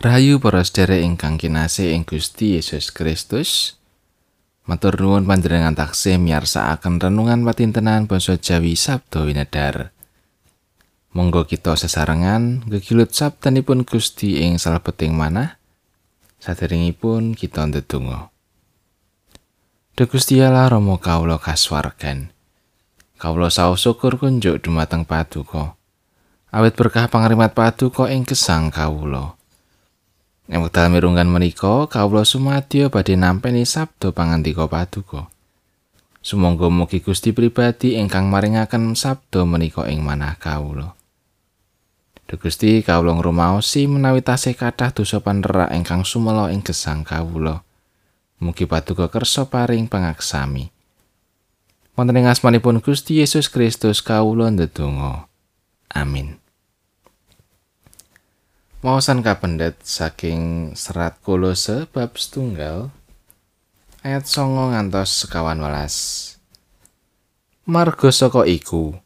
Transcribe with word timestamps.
Rahayu 0.00 0.40
para 0.40 0.64
sedherek 0.64 1.04
ingkang 1.04 1.36
kinasih 1.36 1.92
ing 1.92 2.08
Gusti 2.08 2.56
Yesus 2.56 2.88
Kristus. 2.88 3.76
Matur 4.64 4.96
nuwun 4.96 5.28
panjenengan 5.28 5.76
taksih 5.76 6.16
miyarsakaken 6.16 6.96
renungan 6.96 7.44
patintenan 7.44 8.08
basa 8.08 8.40
Jawi 8.40 8.80
Sabdo 8.80 9.28
Winedar. 9.28 9.92
Monggo 11.12 11.44
kita 11.44 11.76
sesarengan 11.76 12.64
gegilut 12.64 13.12
sabdanipun 13.12 13.84
Gusti 13.84 14.40
ing 14.40 14.56
salebeting 14.56 15.12
manah. 15.12 15.60
Saderengipun 16.40 17.36
kita 17.36 17.68
ndedonga. 17.68 18.32
Duh 20.00 20.08
Gusti 20.08 20.40
Allah 20.40 20.72
Rama 20.72 20.96
kawula 20.96 21.36
kasuwargan. 21.36 22.32
Kawula 23.20 23.52
saos 23.52 23.84
syukur 23.84 24.16
kunjuk 24.16 24.64
dumateng 24.64 25.04
Paduka. 25.04 25.76
Awit 26.48 26.72
berkah 26.72 27.04
pangrimat 27.12 27.52
Paduka 27.52 28.08
ing 28.08 28.24
gesang 28.24 28.72
kawula. 28.72 29.36
Ing 30.50 30.66
wekdal 30.66 30.90
mirunggan 30.90 31.30
menika, 31.30 31.86
kawula 31.86 32.26
sumadyo 32.26 32.90
badhe 32.90 33.14
nampi 33.14 33.62
sabda 33.62 34.10
pangandika 34.10 34.66
paduka. 34.66 35.30
Sumangga 36.18 36.66
mugi 36.66 36.98
Gusti 36.98 37.30
pribadi 37.30 37.94
ingkang 37.94 38.26
maringaken 38.26 38.98
sabda 38.98 39.46
menika 39.46 39.86
ing 39.86 40.02
manah 40.02 40.34
kawula. 40.34 40.98
Duh 42.26 42.34
Gusti 42.34 42.82
kawula 42.82 43.14
ngrumaosi 43.14 43.86
menawi 43.86 44.26
tasih 44.26 44.58
kathah 44.58 44.90
dosa 44.90 45.22
panerak 45.22 45.70
ingkang 45.70 46.02
sumela 46.02 46.50
ing 46.50 46.66
gesang 46.66 47.06
kawula. 47.06 47.62
Mugi 48.42 48.66
paduka 48.66 49.06
kersa 49.06 49.46
paring 49.46 49.86
pangaksami. 49.86 50.74
Wonten 51.94 52.18
ing 52.18 52.26
asmanipun 52.26 52.82
Gusti 52.82 53.22
Yesus 53.22 53.46
Kristus 53.46 54.02
kawula 54.02 54.50
ndedonga. 54.50 55.30
Amin. 55.94 56.39
Maosan 58.80 59.20
kapendet 59.20 59.76
saking 59.84 60.72
serat 60.72 61.20
kolose 61.20 61.84
bab 61.92 62.16
setunggal 62.16 62.88
ayat 64.00 64.24
songo 64.24 64.72
ngantos 64.72 65.20
sekawan 65.20 65.60
welas. 65.60 65.96
Margo 67.68 68.08
saka 68.08 68.48
iku, 68.48 68.96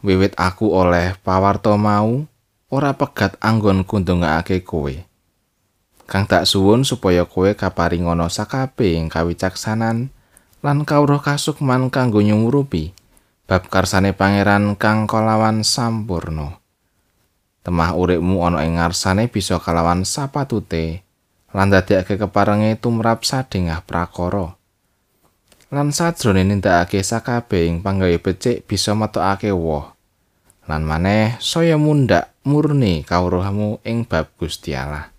wiwit 0.00 0.32
aku 0.40 0.72
oleh 0.72 1.12
pawarto 1.20 1.76
mau, 1.76 2.24
ora 2.72 2.96
pegat 2.96 3.36
anggon 3.44 3.84
kundungake 3.84 4.64
kowe. 4.64 4.96
Kang 6.08 6.24
tak 6.24 6.48
suwun 6.48 6.88
supaya 6.88 7.28
kowe 7.28 7.52
kaparingono 7.52 8.32
sakabe 8.32 8.96
ing 8.96 9.12
kawicaksanan 9.12 10.08
lan 10.64 10.78
kawruh 10.88 11.20
kasukman 11.20 11.92
kanggo 11.92 12.24
nyumurupi 12.24 12.96
bab 13.44 13.68
karsane 13.68 14.16
pangeran 14.16 14.72
kang 14.80 15.04
kalawan 15.04 15.60
sampurno. 15.60 16.57
Temah 17.68 17.92
uripmu 17.92 18.48
ana 18.48 18.64
ing 18.64 18.80
ngarsane 18.80 19.28
bisa 19.28 19.60
kalawan 19.60 20.00
sapatute 20.08 21.04
lan 21.52 21.68
dadekake 21.68 22.16
keparenge 22.16 22.80
tumrap 22.80 23.28
sadengah 23.28 23.84
prakara. 23.84 24.56
Lan 25.68 25.92
sajrone 25.92 26.48
nindakake 26.48 27.04
sakabehing 27.04 27.84
panggawe 27.84 28.16
becik 28.24 28.64
bisa 28.64 28.96
metokake 28.96 29.52
woh. 29.52 29.92
Lan 30.64 30.80
maneh 30.88 31.36
saya 31.44 31.76
mundak 31.76 32.32
murni 32.48 33.04
kawruhmu 33.04 33.84
ing 33.84 34.08
bab 34.08 34.32
Gusti 34.40 34.72
Allah. 34.72 35.12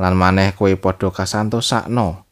Lan 0.00 0.16
maneh 0.16 0.56
kowe 0.56 0.72
padha 0.72 1.12
kasantosakno 1.12 2.24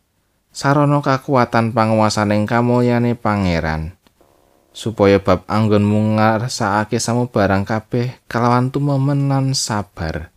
sarana 0.49 1.05
kakuatan 1.05 1.77
panguwasaning 1.77 2.49
kamulyane 2.49 3.21
pangeran 3.21 4.01
supaya 4.73 5.21
bab 5.21 5.45
anggonmu 5.47 6.17
ngarsakake 6.17 6.97
samubarang 6.97 7.69
kabeh 7.69 8.17
kalawan 8.25 8.73
tumemen 8.73 9.29
lan 9.29 9.53
sabar. 9.53 10.33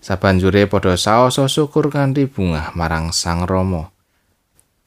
Sabanjure 0.00 0.64
padha 0.64 0.96
saos 0.96 1.36
syukur 1.36 1.92
kanthi 1.92 2.24
bungah 2.24 2.72
marang 2.72 3.12
Sang 3.12 3.44
Rama. 3.44 3.92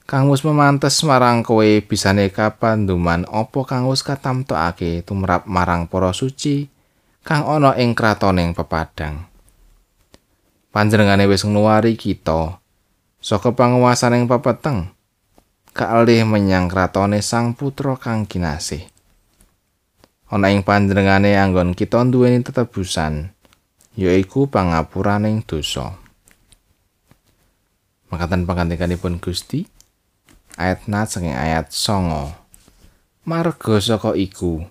Kang 0.09 0.27
wis 0.33 0.41
memantes 0.41 0.97
marang 1.05 1.45
kowe 1.45 1.63
bisane 1.85 2.33
kapanduman 2.33 3.23
apa 3.29 3.59
kang 3.63 3.85
wis 3.87 4.01
katamtokake 4.01 5.05
tumrap 5.05 5.45
marang 5.45 5.85
para 5.85 6.09
suci 6.11 6.67
kang 7.21 7.45
ana 7.45 7.77
ing 7.77 7.93
kratoning 7.93 8.57
pepadang. 8.57 9.29
Panjenengane 10.73 11.29
wis 11.29 11.45
ngluwari 11.45 11.95
kita 11.95 12.57
saka 13.21 13.53
panguwasaning 13.53 14.25
pepeteng. 14.25 14.89
Kalih 15.71 16.27
menyang 16.27 16.67
kratone 16.67 17.23
sang 17.23 17.55
putra 17.55 17.95
kang 17.95 18.27
kinasih. 18.27 18.83
Ana 20.27 20.51
ing 20.51 20.63
panjenengane 20.63 21.35
anggon 21.35 21.75
kita 21.75 22.03
duweni 22.07 22.43
tetebusan, 22.43 23.31
yaiku 23.95 24.47
pangapuraning 24.47 25.43
dosa. 25.43 25.95
Makatan 28.11 28.43
pangantikanipun 28.43 29.19
Gusti 29.23 29.67
ayat 30.59 30.87
nat 30.91 31.07
saking 31.11 31.35
ayat 31.35 31.71
songo. 31.71 32.35
Marga 33.23 33.79
saka 33.79 34.11
iku, 34.17 34.65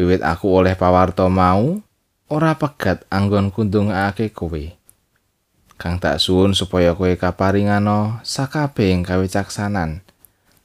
wiwit 0.00 0.24
aku 0.24 0.48
oleh 0.48 0.72
pawarto 0.78 1.28
mau, 1.28 1.80
ora 2.32 2.56
pegat 2.56 3.04
anggon 3.12 3.52
kundungake 3.52 4.32
kowe. 4.32 4.64
Kang 5.76 5.98
tak 5.98 6.22
suwun 6.22 6.54
supaya 6.54 6.94
kowe 6.94 7.10
kaparingano 7.18 8.22
sakabehing 8.22 9.02
kawicaksanan. 9.02 10.11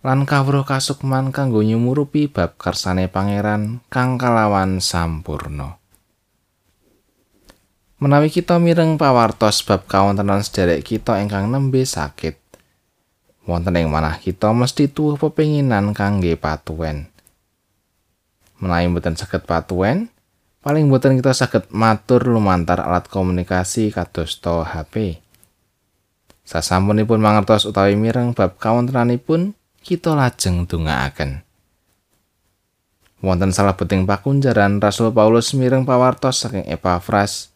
Lan 0.08 0.24
kawruh 0.24 0.64
kasukman 0.64 1.36
kanggo 1.36 1.60
nyumurupi 1.60 2.32
bab 2.32 2.56
karsane 2.56 3.12
pangeran 3.12 3.84
kang 3.92 4.16
kalawan 4.16 4.80
sampurno. 4.80 5.84
Menawi 8.00 8.32
kita 8.32 8.56
mireng 8.56 8.96
pawartos 8.96 9.68
bab 9.68 9.84
kawontenan 9.84 10.48
sederek 10.48 10.88
kita 10.88 11.20
ingkang 11.20 11.52
nembe 11.52 11.84
sakit, 11.84 12.40
wonten 13.44 13.76
ing 13.76 13.92
manah 13.92 14.16
kita 14.16 14.56
mesti 14.56 14.88
tuwuh 14.88 15.20
pepinginan 15.20 15.92
kangge 15.92 16.40
patuwen. 16.40 17.12
Menawi 18.64 18.88
mboten 18.88 19.20
saged 19.20 19.44
patuwen, 19.44 20.08
paling 20.64 20.88
mboten 20.88 21.20
kita 21.20 21.36
saged 21.36 21.68
matur 21.68 22.24
lumantar 22.24 22.80
alat 22.80 23.12
komunikasi 23.12 23.92
kados 23.92 24.40
to 24.40 24.64
HP. 24.64 25.20
Sasampunipun 26.48 27.20
mangertos 27.20 27.68
utawi 27.68 28.00
mireng 28.00 28.32
bab 28.32 28.56
kawontenanipun, 28.56 29.52
kita 29.88 30.12
lajeng 30.12 30.68
dongaaken. 30.68 31.48
Wonten 33.24 33.56
salah 33.56 33.80
beting 33.80 34.04
pakunjaran 34.04 34.84
Rasul 34.84 35.16
Paulus 35.16 35.56
mireng 35.56 35.88
pawartos 35.88 36.44
saking 36.44 36.68
Epafras 36.68 37.56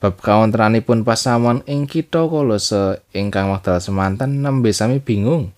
bab 0.00 0.16
kawontenanipun 0.16 1.04
pasamuan 1.04 1.60
ing 1.68 1.84
kitha 1.84 2.24
Kolose 2.24 3.04
ingkang 3.12 3.52
wekdal 3.52 3.84
semanten 3.84 4.40
nembe 4.40 4.72
sami 4.72 4.98
bingung 4.98 5.52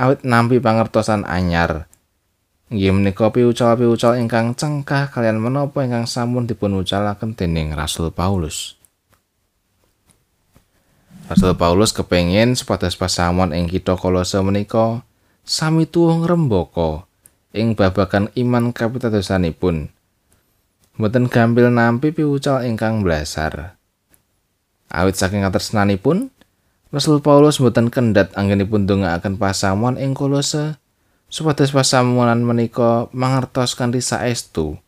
awit 0.00 0.24
nampi 0.24 0.56
pangertosan 0.56 1.28
anyar. 1.28 1.86
Inggih 2.66 2.90
menika 2.90 3.30
piucal-piucal 3.30 4.18
ingkang 4.18 4.58
cengkah 4.58 5.14
kalian 5.14 5.38
menapa 5.38 5.86
ingkang 5.86 6.10
sampun 6.10 6.50
dipun 6.50 6.74
ucalaken 6.74 7.38
dening 7.38 7.70
Rasul 7.70 8.10
Paulus. 8.10 8.74
Rasul 11.30 11.54
Paulus 11.54 11.94
kepengin 11.94 12.58
supados 12.58 12.98
pasamuan 12.98 13.54
ing 13.54 13.70
kitha 13.70 13.94
Kolose 13.94 14.42
menika 14.42 15.05
sami 15.46 15.86
tuwuh 15.86 16.26
ngrembaka 16.26 17.06
ing 17.54 17.78
babagan 17.78 18.28
iman 18.34 18.74
kapitadosanipun. 18.74 19.94
Mboten 20.98 21.30
gampil 21.30 21.70
nampi 21.70 22.10
piwucal 22.10 22.66
ingkang 22.66 23.06
blasar. 23.06 23.78
Awit 24.90 25.14
saking 25.14 25.46
katresnanipun, 25.46 26.34
Rasul 26.90 27.22
Paulus 27.22 27.62
mboten 27.62 27.94
kendhat 27.94 28.34
anggenipun 28.34 28.90
ndongaaken 28.90 29.38
pasamuan 29.38 29.98
ing 30.02 30.18
Kolose 30.18 30.82
supados 31.30 31.70
pasamuanan 31.74 32.42
menika 32.42 33.10
mangertos 33.10 33.74
kanthi 33.74 34.02
saestu 34.02 34.78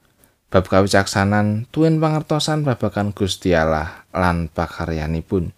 bab 0.49 0.65
kawicaksanan 0.65 1.69
tuwin 1.69 2.01
pangertosan 2.01 2.65
babagan 2.65 3.13
Gusti 3.13 3.53
Allah 3.53 4.09
lan 4.17 4.49
pakaryanipun. 4.49 5.53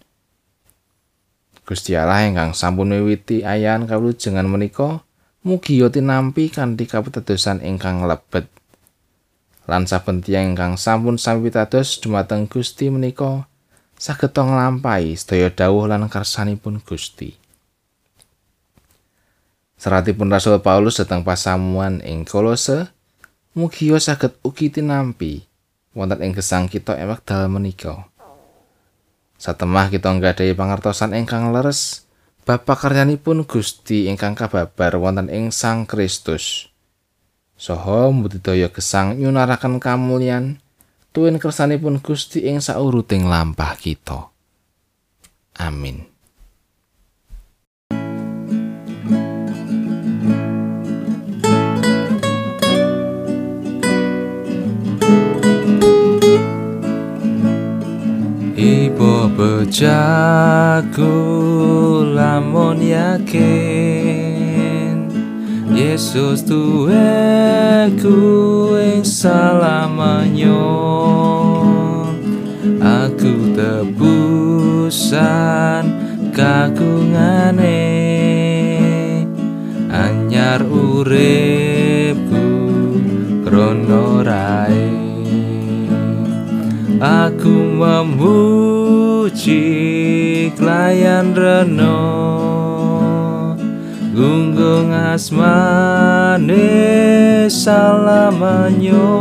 Gusti 1.71 1.95
Allah 1.95 2.27
ingkang 2.27 2.51
sampun 2.51 2.91
miwiti 2.91 3.47
ayan 3.47 3.87
kawujengan 3.87 4.43
menika 4.43 5.07
mugi 5.39 5.79
yo 5.79 5.87
tinampi 5.87 6.51
kanthi 6.51 6.83
kapitadosan 6.83 7.63
ingkang 7.63 8.03
lebet. 8.03 8.51
Lan 9.71 9.87
saben 9.87 10.19
tiyang 10.19 10.51
ingkang 10.51 10.75
sampun 10.75 11.15
sami 11.15 11.47
pitados 11.47 11.95
dumateng 12.03 12.51
Gusti 12.51 12.91
menika 12.91 13.47
saged 13.95 14.35
nglampahi 14.35 15.15
sedaya 15.15 15.47
dawuh 15.47 15.87
lan 15.87 16.11
karsanipun 16.11 16.83
Gusti. 16.83 17.39
Seratipun 19.79 20.27
Rasul 20.27 20.59
Paulus 20.59 20.99
dhateng 20.99 21.23
pasamuan 21.23 22.03
ing 22.03 22.27
Kolose, 22.27 22.91
mugi 23.55 23.95
yo 23.95 23.95
saged 23.95 24.35
ugi 24.43 24.75
tinampi 24.75 25.47
wonten 25.95 26.19
ing 26.19 26.35
gesang 26.35 26.67
kita 26.67 26.99
ing 26.99 27.07
wekdal 27.07 27.47
menika. 27.47 28.10
Satemah 29.41 29.89
kita 29.89 30.13
nggadahi 30.13 30.53
pangertosan 30.53 31.17
ingkang 31.17 31.49
leres 31.49 32.05
bab 32.45 32.61
pakaryanipun 32.61 33.49
Gusti 33.49 34.05
ingkang 34.05 34.37
kababar 34.37 35.01
wonten 35.01 35.33
ing 35.33 35.49
Sang 35.49 35.89
Kristus. 35.89 36.69
Soho 37.57 38.13
mbudidaya 38.13 38.69
gesang 38.69 39.17
nyunaraken 39.17 39.81
kamulyan 39.81 40.61
tuwin 41.09 41.41
kersanipun 41.41 41.99
Gusti 41.99 42.45
ing 42.45 42.61
sauruting 42.61 43.27
lampah 43.27 43.75
kita 43.75 44.31
amin 45.59 46.10
Ibo 58.51 59.31
bejaku 59.31 61.07
lamun 62.11 62.83
yakin 62.83 63.47
Yesus 65.71 66.43
tuweku 66.43 68.19
ing 68.75 69.07
salamanyo. 69.07 70.67
Aku 72.81 73.55
tebusan 73.55 74.91
kagungane 76.35 77.87
Anyar 79.87 80.59
uripku 80.67 82.47
krono 83.47 84.19
rai 84.27 85.00
Aku 87.01 87.81
memuji 87.81 89.57
klayan 90.53 91.33
reno 91.33 91.97
Gunggung 94.13 94.93
asmane 94.93 96.61
salamanyo 97.49 99.17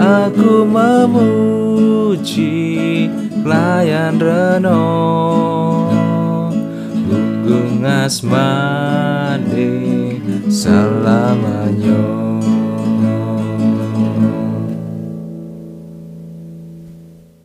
Aku 0.00 0.64
memuji 0.64 2.48
klayan 3.44 4.16
reno 4.16 4.88
Gunggung 7.04 7.84
asmane 7.84 9.68
salamanyo 10.48 12.27